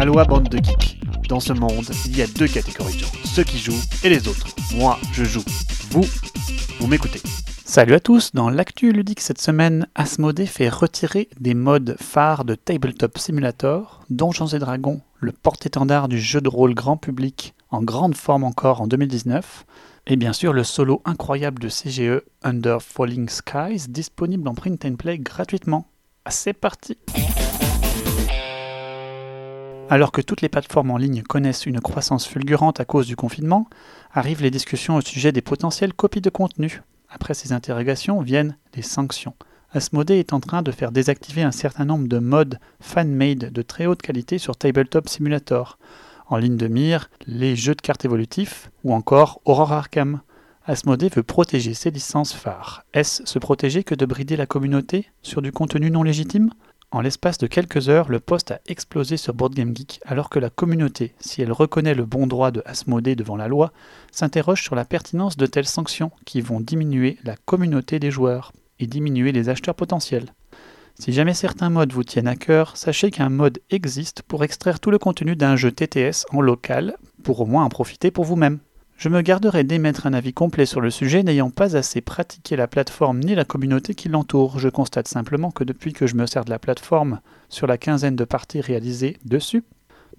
Aloha 0.00 0.24
bande 0.24 0.48
de 0.48 0.56
geeks. 0.56 0.98
Dans 1.28 1.40
ce 1.40 1.52
monde, 1.52 1.84
il 2.06 2.16
y 2.16 2.22
a 2.22 2.26
deux 2.26 2.48
catégories 2.48 2.94
de 2.94 3.00
gens, 3.00 3.12
ceux 3.22 3.44
qui 3.44 3.58
jouent 3.58 3.82
et 4.02 4.08
les 4.08 4.28
autres. 4.28 4.46
Moi, 4.74 4.98
je 5.12 5.24
joue. 5.24 5.44
Vous, 5.90 6.06
vous 6.80 6.86
m'écoutez. 6.86 7.20
Salut 7.66 7.92
à 7.92 8.00
tous, 8.00 8.32
dans 8.32 8.48
l'actu 8.48 8.92
ludique 8.92 9.20
cette 9.20 9.42
semaine, 9.42 9.86
Asmodee 9.94 10.46
fait 10.46 10.70
retirer 10.70 11.28
des 11.38 11.52
modes 11.52 11.96
phares 12.00 12.46
de 12.46 12.54
Tabletop 12.54 13.18
Simulator, 13.18 14.00
Donjons 14.08 14.46
et 14.46 14.58
Dragons, 14.58 15.02
le 15.18 15.32
porte-étendard 15.32 16.08
du 16.08 16.18
jeu 16.18 16.40
de 16.40 16.48
rôle 16.48 16.72
grand 16.72 16.96
public 16.96 17.52
en 17.68 17.82
grande 17.82 18.16
forme 18.16 18.44
encore 18.44 18.80
en 18.80 18.86
2019, 18.86 19.66
et 20.06 20.16
bien 20.16 20.32
sûr 20.32 20.54
le 20.54 20.64
solo 20.64 21.02
incroyable 21.04 21.60
de 21.60 21.68
CGE 21.68 22.22
Under 22.42 22.80
Falling 22.80 23.28
Skies 23.28 23.90
disponible 23.90 24.48
en 24.48 24.54
print 24.54 24.82
and 24.86 24.94
play 24.94 25.18
gratuitement. 25.18 25.88
C'est 26.30 26.54
parti 26.54 26.96
alors 29.90 30.12
que 30.12 30.20
toutes 30.20 30.40
les 30.40 30.48
plateformes 30.48 30.92
en 30.92 30.96
ligne 30.96 31.22
connaissent 31.22 31.66
une 31.66 31.80
croissance 31.80 32.24
fulgurante 32.26 32.78
à 32.78 32.84
cause 32.84 33.08
du 33.08 33.16
confinement, 33.16 33.68
arrivent 34.12 34.40
les 34.40 34.52
discussions 34.52 34.94
au 34.94 35.00
sujet 35.00 35.32
des 35.32 35.40
potentielles 35.40 35.92
copies 35.92 36.20
de 36.20 36.30
contenu. 36.30 36.82
Après 37.08 37.34
ces 37.34 37.52
interrogations 37.52 38.20
viennent 38.20 38.56
les 38.76 38.82
sanctions. 38.82 39.34
Asmodee 39.72 40.20
est 40.20 40.32
en 40.32 40.38
train 40.38 40.62
de 40.62 40.70
faire 40.70 40.92
désactiver 40.92 41.42
un 41.42 41.50
certain 41.50 41.84
nombre 41.84 42.06
de 42.06 42.18
modes 42.20 42.60
fan-made 42.78 43.52
de 43.52 43.62
très 43.62 43.86
haute 43.86 44.00
qualité 44.00 44.38
sur 44.38 44.56
Tabletop 44.56 45.08
Simulator. 45.08 45.76
En 46.28 46.36
ligne 46.36 46.56
de 46.56 46.68
mire, 46.68 47.10
les 47.26 47.56
jeux 47.56 47.74
de 47.74 47.80
cartes 47.80 48.04
évolutifs 48.04 48.70
ou 48.84 48.94
encore 48.94 49.40
Aurora 49.44 49.78
Arkham. 49.78 50.20
Asmodee 50.66 51.08
veut 51.08 51.24
protéger 51.24 51.74
ses 51.74 51.90
licences 51.90 52.32
phares. 52.32 52.84
Est-ce 52.94 53.26
se 53.26 53.38
protéger 53.40 53.82
que 53.82 53.96
de 53.96 54.06
brider 54.06 54.36
la 54.36 54.46
communauté 54.46 55.10
sur 55.22 55.42
du 55.42 55.50
contenu 55.50 55.90
non 55.90 56.04
légitime? 56.04 56.50
En 56.92 57.02
l'espace 57.02 57.38
de 57.38 57.46
quelques 57.46 57.88
heures, 57.88 58.08
le 58.08 58.18
poste 58.18 58.50
a 58.50 58.60
explosé 58.66 59.16
sur 59.16 59.32
BoardGameGeek 59.32 60.00
alors 60.04 60.28
que 60.28 60.40
la 60.40 60.50
communauté, 60.50 61.14
si 61.20 61.40
elle 61.40 61.52
reconnaît 61.52 61.94
le 61.94 62.04
bon 62.04 62.26
droit 62.26 62.50
de 62.50 62.62
Asmodée 62.66 63.14
devant 63.14 63.36
la 63.36 63.46
loi, 63.46 63.72
s'interroge 64.10 64.62
sur 64.62 64.74
la 64.74 64.84
pertinence 64.84 65.36
de 65.36 65.46
telles 65.46 65.68
sanctions 65.68 66.10
qui 66.24 66.40
vont 66.40 66.60
diminuer 66.60 67.18
la 67.22 67.36
communauté 67.36 68.00
des 68.00 68.10
joueurs 68.10 68.52
et 68.80 68.88
diminuer 68.88 69.30
les 69.30 69.48
acheteurs 69.48 69.76
potentiels. 69.76 70.34
Si 70.98 71.12
jamais 71.12 71.34
certains 71.34 71.70
modes 71.70 71.92
vous 71.92 72.02
tiennent 72.02 72.26
à 72.26 72.34
cœur, 72.34 72.76
sachez 72.76 73.12
qu'un 73.12 73.30
mode 73.30 73.60
existe 73.70 74.22
pour 74.22 74.42
extraire 74.42 74.80
tout 74.80 74.90
le 74.90 74.98
contenu 74.98 75.36
d'un 75.36 75.54
jeu 75.54 75.70
TTS 75.70 76.26
en 76.32 76.40
local 76.40 76.96
pour 77.22 77.40
au 77.40 77.46
moins 77.46 77.64
en 77.64 77.68
profiter 77.68 78.10
pour 78.10 78.24
vous-même. 78.24 78.58
Je 79.00 79.08
me 79.08 79.22
garderai 79.22 79.64
d'émettre 79.64 80.06
un 80.06 80.12
avis 80.12 80.34
complet 80.34 80.66
sur 80.66 80.82
le 80.82 80.90
sujet 80.90 81.22
n'ayant 81.22 81.48
pas 81.48 81.74
assez 81.74 82.02
pratiqué 82.02 82.54
la 82.54 82.68
plateforme 82.68 83.20
ni 83.20 83.34
la 83.34 83.46
communauté 83.46 83.94
qui 83.94 84.10
l'entoure. 84.10 84.58
Je 84.58 84.68
constate 84.68 85.08
simplement 85.08 85.50
que 85.50 85.64
depuis 85.64 85.94
que 85.94 86.06
je 86.06 86.16
me 86.16 86.26
sers 86.26 86.44
de 86.44 86.50
la 86.50 86.58
plateforme 86.58 87.20
sur 87.48 87.66
la 87.66 87.78
quinzaine 87.78 88.14
de 88.14 88.24
parties 88.24 88.60
réalisées 88.60 89.16
dessus, 89.24 89.64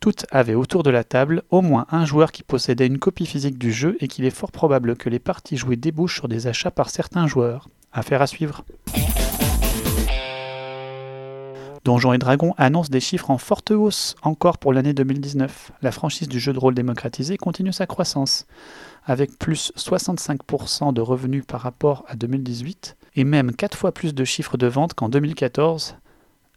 toutes 0.00 0.24
avaient 0.30 0.54
autour 0.54 0.82
de 0.82 0.88
la 0.88 1.04
table 1.04 1.42
au 1.50 1.60
moins 1.60 1.84
un 1.90 2.06
joueur 2.06 2.32
qui 2.32 2.42
possédait 2.42 2.86
une 2.86 2.98
copie 2.98 3.26
physique 3.26 3.58
du 3.58 3.70
jeu 3.70 3.98
et 4.00 4.08
qu'il 4.08 4.24
est 4.24 4.30
fort 4.30 4.50
probable 4.50 4.96
que 4.96 5.10
les 5.10 5.18
parties 5.18 5.58
jouées 5.58 5.76
débouchent 5.76 6.16
sur 6.16 6.28
des 6.28 6.46
achats 6.46 6.70
par 6.70 6.88
certains 6.88 7.26
joueurs. 7.26 7.68
Affaire 7.92 8.22
à 8.22 8.26
suivre. 8.26 8.64
Donjons 11.84 12.12
et 12.12 12.18
Dragons 12.18 12.54
annonce 12.58 12.90
des 12.90 13.00
chiffres 13.00 13.30
en 13.30 13.38
forte 13.38 13.70
hausse 13.70 14.14
encore 14.22 14.58
pour 14.58 14.72
l'année 14.72 14.92
2019. 14.92 15.72
La 15.80 15.92
franchise 15.92 16.28
du 16.28 16.38
jeu 16.38 16.52
de 16.52 16.58
rôle 16.58 16.74
démocratisé 16.74 17.38
continue 17.38 17.72
sa 17.72 17.86
croissance, 17.86 18.46
avec 19.04 19.38
plus 19.38 19.72
65% 19.76 20.92
de 20.92 21.00
revenus 21.00 21.44
par 21.46 21.62
rapport 21.62 22.04
à 22.06 22.16
2018 22.16 22.96
et 23.16 23.24
même 23.24 23.52
4 23.52 23.78
fois 23.78 23.92
plus 23.92 24.14
de 24.14 24.24
chiffres 24.24 24.58
de 24.58 24.66
vente 24.66 24.92
qu'en 24.92 25.08
2014. 25.08 25.96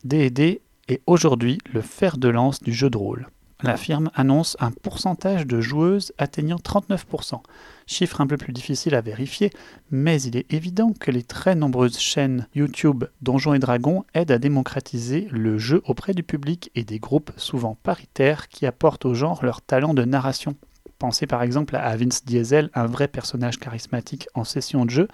D&D 0.04 0.62
est 0.90 1.02
aujourd'hui 1.08 1.60
le 1.72 1.82
fer 1.82 2.18
de 2.18 2.28
lance 2.28 2.62
du 2.62 2.74
jeu 2.74 2.90
de 2.90 2.98
rôle 2.98 3.28
la 3.64 3.78
firme 3.78 4.12
annonce 4.14 4.58
un 4.60 4.72
pourcentage 4.72 5.48
de 5.48 5.62
joueuses 5.62 6.14
atteignant 6.18 6.58
39%, 6.58 7.42
chiffre 7.88 8.22
un 8.22 8.28
peu 8.28 8.38
plus 8.38 8.54
difficile 8.54 8.94
à 8.94 9.02
vérifier, 9.02 9.52
mais 9.90 10.22
il 10.22 10.36
est 10.36 10.54
évident 10.54 10.94
que 11.00 11.12
les 11.12 11.24
très 11.24 11.56
nombreuses 11.56 11.98
chaînes 11.98 12.48
YouTube 12.56 13.06
Donjons 13.22 13.54
et 13.54 13.60
Dragons 13.60 14.04
aident 14.14 14.32
à 14.32 14.38
démocratiser 14.38 15.28
le 15.32 15.58
jeu 15.58 15.82
auprès 15.86 16.14
du 16.14 16.24
public 16.24 16.72
et 16.76 16.84
des 16.84 17.00
groupes 17.00 17.32
souvent 17.38 17.78
paritaires 17.84 18.50
qui 18.50 18.66
apportent 18.66 19.06
au 19.06 19.14
genre 19.14 19.44
leur 19.44 19.62
talent 19.62 19.94
de 19.94 20.04
narration. 20.04 20.56
Pensez 21.00 21.28
par 21.28 21.44
exemple 21.44 21.76
à 21.76 21.96
Vince 21.98 22.24
Diesel, 22.24 22.70
un 22.74 22.86
vrai 22.86 23.08
personnage 23.08 23.60
charismatique 23.60 24.28
en 24.36 24.44
session 24.44 24.86
de 24.86 24.90
jeu, 24.90 25.08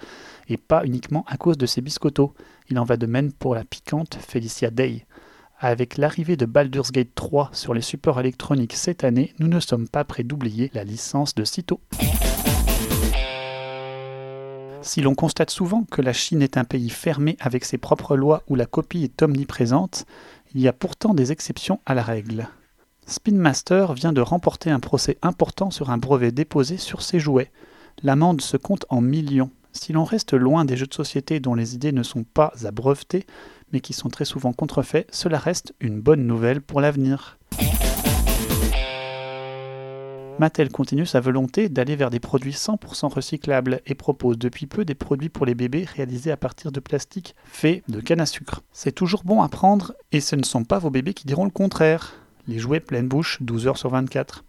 et 0.48 0.56
pas 0.56 0.84
uniquement 0.84 1.24
à 1.26 1.36
cause 1.36 1.58
de 1.58 1.66
ses 1.66 1.80
biscottos. 1.80 2.34
Il 2.68 2.78
en 2.78 2.84
va 2.84 2.96
de 2.96 3.06
même 3.06 3.32
pour 3.32 3.54
la 3.54 3.64
piquante 3.64 4.16
Felicia 4.16 4.70
Day. 4.70 5.04
Avec 5.62 5.98
l'arrivée 5.98 6.38
de 6.38 6.46
Baldur's 6.46 6.90
Gate 6.90 7.14
3 7.14 7.50
sur 7.52 7.74
les 7.74 7.82
supports 7.82 8.18
électroniques 8.18 8.72
cette 8.72 9.04
année, 9.04 9.34
nous 9.38 9.46
ne 9.46 9.60
sommes 9.60 9.88
pas 9.88 10.04
prêts 10.04 10.22
d'oublier 10.22 10.70
la 10.72 10.84
licence 10.84 11.34
de 11.34 11.44
Cito. 11.44 11.82
Si 14.80 15.02
l'on 15.02 15.14
constate 15.14 15.50
souvent 15.50 15.84
que 15.84 16.00
la 16.00 16.14
Chine 16.14 16.40
est 16.40 16.56
un 16.56 16.64
pays 16.64 16.88
fermé 16.88 17.36
avec 17.40 17.66
ses 17.66 17.76
propres 17.76 18.16
lois 18.16 18.42
où 18.48 18.54
la 18.54 18.64
copie 18.64 19.04
est 19.04 19.20
omniprésente, 19.20 20.06
il 20.54 20.62
y 20.62 20.68
a 20.68 20.72
pourtant 20.72 21.12
des 21.12 21.30
exceptions 21.30 21.80
à 21.84 21.92
la 21.92 22.02
règle. 22.02 22.48
Spin 23.06 23.36
Master 23.36 23.92
vient 23.92 24.14
de 24.14 24.22
remporter 24.22 24.70
un 24.70 24.80
procès 24.80 25.18
important 25.20 25.70
sur 25.70 25.90
un 25.90 25.98
brevet 25.98 26.32
déposé 26.32 26.78
sur 26.78 27.02
ses 27.02 27.20
jouets. 27.20 27.50
L'amende 28.02 28.40
se 28.40 28.56
compte 28.56 28.86
en 28.88 29.02
millions. 29.02 29.50
Si 29.72 29.92
l'on 29.92 30.04
reste 30.04 30.32
loin 30.32 30.64
des 30.64 30.76
jeux 30.76 30.86
de 30.86 30.94
société 30.94 31.38
dont 31.38 31.54
les 31.54 31.74
idées 31.74 31.92
ne 31.92 32.02
sont 32.02 32.24
pas 32.24 32.52
à 32.64 32.70
breveter, 32.70 33.26
mais 33.72 33.80
qui 33.80 33.92
sont 33.92 34.08
très 34.08 34.24
souvent 34.24 34.52
contrefaits, 34.52 35.06
cela 35.10 35.38
reste 35.38 35.74
une 35.80 36.00
bonne 36.00 36.26
nouvelle 36.26 36.60
pour 36.60 36.80
l'avenir. 36.80 37.38
Mattel 40.40 40.70
continue 40.70 41.04
sa 41.04 41.20
volonté 41.20 41.68
d'aller 41.68 41.96
vers 41.96 42.08
des 42.08 42.18
produits 42.18 42.52
100% 42.52 43.12
recyclables 43.12 43.82
et 43.84 43.94
propose 43.94 44.38
depuis 44.38 44.66
peu 44.66 44.86
des 44.86 44.94
produits 44.94 45.28
pour 45.28 45.44
les 45.44 45.54
bébés 45.54 45.84
réalisés 45.84 46.30
à 46.30 46.38
partir 46.38 46.72
de 46.72 46.80
plastique 46.80 47.34
fait 47.44 47.82
de 47.88 48.00
canne 48.00 48.22
à 48.22 48.26
sucre. 48.26 48.62
C'est 48.72 48.92
toujours 48.94 49.22
bon 49.22 49.42
à 49.42 49.50
prendre 49.50 49.92
et 50.12 50.20
ce 50.20 50.36
ne 50.36 50.42
sont 50.42 50.64
pas 50.64 50.78
vos 50.78 50.88
bébés 50.88 51.12
qui 51.12 51.26
diront 51.26 51.44
le 51.44 51.50
contraire. 51.50 52.14
Les 52.46 52.58
jouets 52.58 52.80
pleine 52.80 53.06
bouche 53.06 53.36
12 53.42 53.66
heures 53.66 53.76
sur 53.76 53.90
24. 53.90 54.44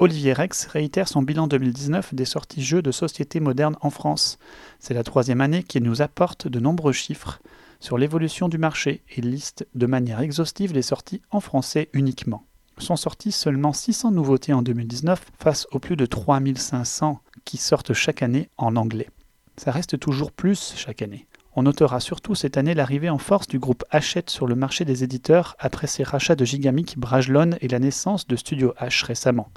Olivier 0.00 0.32
Rex 0.32 0.66
réitère 0.66 1.06
son 1.06 1.22
bilan 1.22 1.46
2019 1.46 2.14
des 2.14 2.24
sorties 2.24 2.64
jeux 2.64 2.82
de 2.82 2.90
société 2.90 3.38
moderne 3.38 3.76
en 3.80 3.90
France. 3.90 4.38
C'est 4.80 4.92
la 4.92 5.04
troisième 5.04 5.40
année 5.40 5.62
qu'il 5.62 5.84
nous 5.84 6.02
apporte 6.02 6.48
de 6.48 6.58
nombreux 6.58 6.92
chiffres 6.92 7.40
sur 7.78 7.96
l'évolution 7.96 8.48
du 8.48 8.58
marché 8.58 9.02
et 9.16 9.20
liste 9.20 9.66
de 9.76 9.86
manière 9.86 10.20
exhaustive 10.20 10.72
les 10.72 10.82
sorties 10.82 11.22
en 11.30 11.38
français 11.38 11.90
uniquement. 11.92 12.44
Sont 12.78 12.96
sorties 12.96 13.30
seulement 13.30 13.72
600 13.72 14.10
nouveautés 14.10 14.52
en 14.52 14.62
2019 14.62 15.26
face 15.38 15.68
aux 15.70 15.78
plus 15.78 15.96
de 15.96 16.06
3500 16.06 17.20
qui 17.44 17.56
sortent 17.56 17.92
chaque 17.92 18.22
année 18.22 18.48
en 18.56 18.74
anglais. 18.74 19.08
Ça 19.56 19.70
reste 19.70 20.00
toujours 20.00 20.32
plus 20.32 20.74
chaque 20.76 21.02
année. 21.02 21.28
On 21.54 21.62
notera 21.62 22.00
surtout 22.00 22.34
cette 22.34 22.56
année 22.56 22.74
l'arrivée 22.74 23.10
en 23.10 23.18
force 23.18 23.46
du 23.46 23.60
groupe 23.60 23.84
Hachette 23.90 24.28
sur 24.28 24.48
le 24.48 24.56
marché 24.56 24.84
des 24.84 25.04
éditeurs 25.04 25.54
après 25.60 25.86
ses 25.86 26.02
rachats 26.02 26.34
de 26.34 26.44
Gigamic, 26.44 26.98
Brajlon 26.98 27.52
et 27.60 27.68
la 27.68 27.78
naissance 27.78 28.26
de 28.26 28.34
Studio 28.34 28.74
H 28.80 29.04
récemment. 29.04 29.50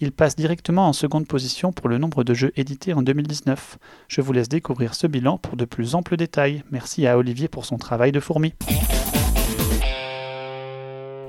Il 0.00 0.12
passe 0.12 0.36
directement 0.36 0.88
en 0.88 0.92
seconde 0.92 1.26
position 1.26 1.72
pour 1.72 1.88
le 1.88 1.98
nombre 1.98 2.22
de 2.22 2.32
jeux 2.32 2.52
édités 2.56 2.94
en 2.94 3.02
2019. 3.02 3.78
Je 4.06 4.20
vous 4.20 4.32
laisse 4.32 4.48
découvrir 4.48 4.94
ce 4.94 5.08
bilan 5.08 5.38
pour 5.38 5.56
de 5.56 5.64
plus 5.64 5.96
amples 5.96 6.16
détails. 6.16 6.62
Merci 6.70 7.06
à 7.08 7.18
Olivier 7.18 7.48
pour 7.48 7.64
son 7.64 7.78
travail 7.78 8.12
de 8.12 8.20
fourmi. 8.20 8.54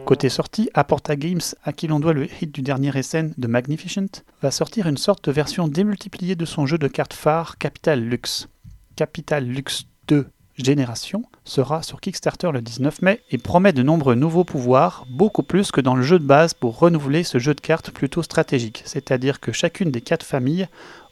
Côté 0.06 0.30
sortie, 0.30 0.70
Aporta 0.76 1.16
Games, 1.16 1.42
à 1.64 1.74
qui 1.74 1.88
l'on 1.88 2.00
doit 2.00 2.14
le 2.14 2.28
hit 2.42 2.54
du 2.54 2.62
dernier 2.62 2.92
SN 3.02 3.34
de 3.38 3.48
Magnificent, 3.48 4.24
va 4.42 4.52
sortir 4.52 4.88
une 4.88 4.98
sorte 4.98 5.26
de 5.26 5.32
version 5.32 5.68
démultipliée 5.68 6.36
de 6.36 6.46
son 6.46 6.68
jeu 6.68 6.78
de 6.78 6.88
cartes 6.88 7.14
phare 7.14 7.58
Capital 7.58 8.00
Lux. 8.00 8.50
Capital 8.96 9.46
Lux 9.46 9.88
2 10.08 10.28
Génération 10.64 11.24
sera 11.46 11.84
sur 11.84 12.02
Kickstarter 12.02 12.52
le 12.52 12.62
19 12.62 13.02
mai 13.02 13.22
et 13.32 13.38
promet 13.38 13.72
de 13.72 13.82
nombreux 13.82 14.16
nouveaux 14.16 14.44
pouvoirs, 14.44 15.06
beaucoup 15.10 15.44
plus 15.44 15.72
que 15.72 15.80
dans 15.80 15.96
le 15.96 16.04
jeu 16.04 16.20
de 16.20 16.26
base 16.26 16.54
pour 16.54 16.78
renouveler 16.78 17.24
ce 17.24 17.40
jeu 17.40 17.54
de 17.54 17.62
cartes 17.62 17.92
plutôt 17.92 18.24
stratégique, 18.24 18.84
c'est-à-dire 18.86 19.40
que 19.40 19.54
chacune 19.54 19.90
des 19.90 20.02
quatre 20.02 20.26
familles 20.26 20.68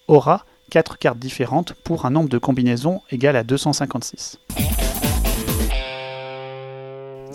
aura 0.07 0.45
quatre 0.69 0.97
cartes 0.97 1.19
différentes 1.19 1.73
pour 1.73 2.05
un 2.05 2.09
nombre 2.09 2.29
de 2.29 2.37
combinaisons 2.37 3.01
égal 3.09 3.37
à 3.37 3.43
256. 3.43 4.39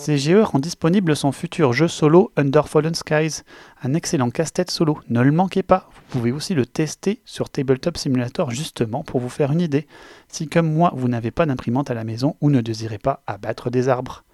CGE 0.02 0.42
rend 0.42 0.58
disponible 0.58 1.14
son 1.14 1.30
futur 1.30 1.72
jeu 1.72 1.86
solo 1.86 2.32
Under 2.36 2.68
Fallen 2.68 2.92
Skies, 2.92 3.42
un 3.84 3.94
excellent 3.94 4.30
casse-tête 4.30 4.72
solo. 4.72 4.98
Ne 5.08 5.20
le 5.20 5.30
manquez 5.30 5.62
pas, 5.62 5.88
vous 5.94 6.18
pouvez 6.18 6.32
aussi 6.32 6.54
le 6.54 6.66
tester 6.66 7.20
sur 7.24 7.48
Tabletop 7.48 7.96
Simulator 7.96 8.50
justement 8.50 9.04
pour 9.04 9.20
vous 9.20 9.28
faire 9.28 9.52
une 9.52 9.60
idée, 9.60 9.86
si 10.26 10.48
comme 10.48 10.72
moi 10.72 10.92
vous 10.96 11.06
n'avez 11.06 11.30
pas 11.30 11.46
d'imprimante 11.46 11.88
à 11.88 11.94
la 11.94 12.02
maison 12.02 12.34
ou 12.40 12.50
ne 12.50 12.60
désirez 12.60 12.98
pas 12.98 13.22
abattre 13.28 13.70
des 13.70 13.88
arbres. 13.88 14.24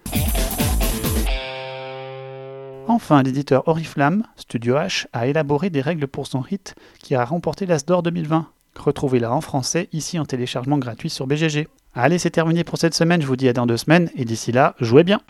Enfin, 2.87 3.21
l'éditeur 3.21 3.67
Oriflamme, 3.67 4.23
Studio 4.37 4.73
H, 4.73 5.05
a 5.13 5.27
élaboré 5.27 5.69
des 5.69 5.81
règles 5.81 6.07
pour 6.07 6.25
son 6.25 6.43
hit 6.49 6.73
qui 6.97 7.13
a 7.13 7.23
remporté 7.23 7.67
l'Asdor 7.67 8.01
2020. 8.01 8.47
Retrouvez-la 8.75 9.31
en 9.31 9.41
français 9.41 9.87
ici 9.93 10.17
en 10.17 10.25
téléchargement 10.25 10.79
gratuit 10.79 11.11
sur 11.11 11.27
BGG. 11.27 11.67
Allez, 11.93 12.17
c'est 12.17 12.31
terminé 12.31 12.63
pour 12.63 12.79
cette 12.79 12.95
semaine, 12.95 13.21
je 13.21 13.27
vous 13.27 13.35
dis 13.35 13.49
à 13.49 13.53
dans 13.53 13.67
deux 13.67 13.77
semaines, 13.77 14.09
et 14.15 14.25
d'ici 14.25 14.51
là, 14.51 14.73
jouez 14.79 15.03
bien 15.03 15.21